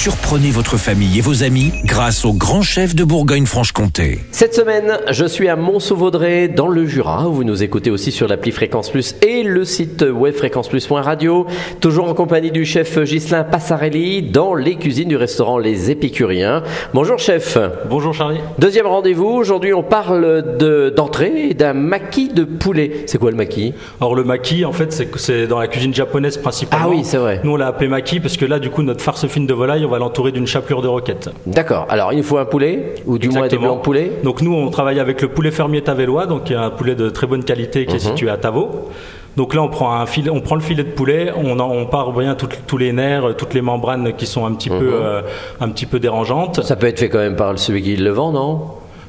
[0.00, 4.20] Surprenez votre famille et vos amis grâce au grand chef de Bourgogne-Franche-Comté.
[4.30, 7.24] Cette semaine, je suis à Mont-Sauvaudray dans le Jura.
[7.26, 11.46] Vous nous écoutez aussi sur l'appli Fréquence Plus et le site web fréquenceplus.radio.
[11.80, 16.62] Toujours en compagnie du chef Ghislain Passarelli dans les cuisines du restaurant Les Épicuriens.
[16.92, 17.56] Bonjour chef.
[17.88, 18.40] Bonjour Charlie.
[18.58, 19.26] Deuxième rendez-vous.
[19.30, 23.04] Aujourd'hui, on parle de- d'entrée d'un maquis de poulet.
[23.06, 23.72] C'est quoi le maquis?
[24.00, 26.86] Alors le maki, en fait, c'est c'est dans la cuisine japonaise principalement.
[26.86, 27.40] Ah oui, c'est vrai.
[27.42, 29.85] Nous, on l'a appelé maki parce que là, du coup, notre farce fine de volaille,
[29.86, 31.30] on va l'entourer d'une chapelure de roquette.
[31.46, 31.86] D'accord.
[31.88, 33.68] Alors, il nous faut un poulet ou du moins des Exactement.
[33.68, 34.12] blancs de poulet.
[34.24, 37.44] Donc nous, on travaille avec le poulet fermier tavellois, donc un poulet de très bonne
[37.44, 37.86] qualité Mhm.
[37.86, 38.90] qui est situé à Tavaux.
[39.36, 41.84] Donc là, on prend un filet, on prend le filet de poulet, on, en- on
[41.86, 42.34] part bien
[42.66, 44.78] tous les nerfs, toutes les membranes qui sont un petit Mhm.
[44.78, 45.20] peu, euh,
[45.60, 46.62] un petit peu dérangeantes.
[46.62, 48.60] Ça peut être fait quand même par celui qui le vend, non?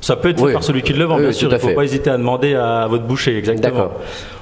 [0.02, 0.50] Ça peut être Oui.
[0.50, 1.50] fait par celui qui le vend, bien oui, sûr.
[1.50, 1.74] Il ne faut fait.
[1.74, 3.90] pas hésiter à demander à votre boucher, exactement.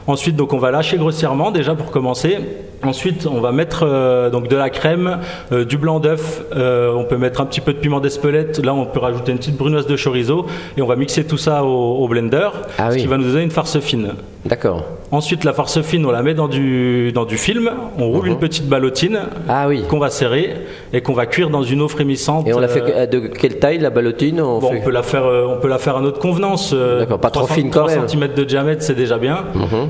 [0.08, 2.38] Ensuite, donc, on va lâcher grossièrement déjà pour commencer.
[2.84, 5.20] Ensuite, on va mettre euh, donc de la crème,
[5.52, 6.44] euh, du blanc d'œuf.
[6.56, 8.64] euh, on peut mettre un petit peu de piment d'Espelette.
[8.64, 10.46] Là, on peut rajouter une petite brunoise de chorizo
[10.78, 13.02] et on va mixer tout ça au, au blender, Ah ce oui.
[13.02, 14.12] qui va nous donner une farce fine.
[14.46, 14.84] D'accord.
[15.12, 17.72] Ensuite, la farce fine, on la met dans du dans du film.
[17.98, 19.84] On roule une petite ballotine Ah oui.
[19.90, 20.54] qu'on va serrer
[20.94, 22.48] et qu'on va cuire dans une eau frémissante.
[22.48, 24.92] Et on la fait euh, de quelle taille la ballotine on Bon, fait- on peut
[24.92, 26.72] la faire, euh, on peut la faire à notre convenance.
[26.74, 28.02] euh, D'accord, pas trop 300 fine quand 3 même.
[28.04, 28.08] Mhm.
[28.10, 29.46] cm de diamètre, c'est déjà bien.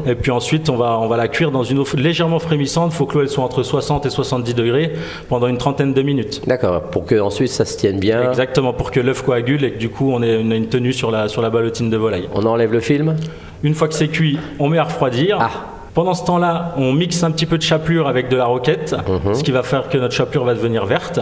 [0.08, 2.92] Et puis ensuite, on va, on va la cuire dans une eau légèrement frémissante.
[2.94, 4.94] Il faut que l'eau soit entre 60 et 70 degrés
[5.28, 6.42] pendant une trentaine de minutes.
[6.48, 8.30] D'accord, pour que ensuite ça se tienne bien.
[8.30, 11.11] Exactement, pour que l'œuf coagule et que du coup, on ait une, une tenue sur
[11.11, 12.30] la, sur la ballotine de volaille.
[12.33, 13.16] On enlève le film?
[13.64, 15.38] Une fois que c'est cuit, on met à refroidir.
[15.39, 15.74] Ah.
[15.95, 19.33] Pendant ce temps-là, on mixe un petit peu de chapelure avec de la roquette, Mhm.
[19.33, 21.19] ce qui va faire que notre chapelure va devenir verte.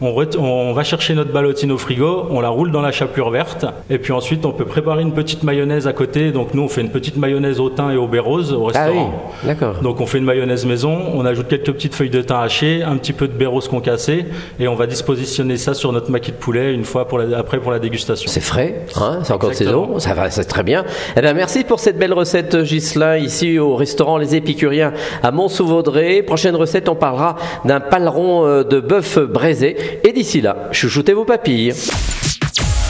[0.00, 3.98] On, va chercher notre ballotine au frigo, on la roule dans la chapelure verte, et
[3.98, 6.30] puis ensuite on peut préparer une petite mayonnaise à côté.
[6.30, 8.84] Donc nous on fait une petite mayonnaise au thym et au baie rose au Ah
[8.86, 9.22] oui, restaurant.
[9.42, 9.74] d'accord.
[9.82, 12.96] Donc on fait une mayonnaise maison, on ajoute quelques petites feuilles de thym hachées, un
[12.96, 14.26] petit peu de baie rose concassée,
[14.60, 17.58] et on va dispositionner ça sur notre maquis de poulet une fois pour la- après
[17.58, 18.30] pour la dégustation.
[18.30, 20.84] C'est frais, hein, c'est encore de saison, ça va, c'est très bien.
[21.16, 24.92] Eh bien, merci pour cette belle recette, Ghislain, ici au restaurant Les Épicuriens
[25.22, 26.22] à Mont-Sauvaudray.
[26.22, 30.00] Prochaine recette, on parlera d'un paleron euh, de bœuf braisé.
[30.04, 31.74] Et d'ici là, chouchoutez vos papilles.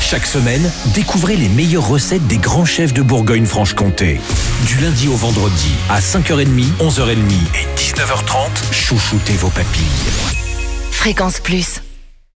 [0.00, 4.20] Chaque semaine, découvrez les meilleures recettes des grands chefs de Bourgogne-Franche-Comté.
[4.66, 6.46] Du lundi au vendredi à 5h30,
[6.80, 7.12] 11h30
[7.54, 9.82] et 19h30, chouchoutez vos papilles.
[10.90, 11.82] Fréquence Plus.